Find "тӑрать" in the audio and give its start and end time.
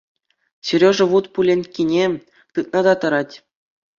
3.01-3.35